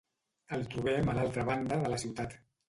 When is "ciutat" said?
2.07-2.35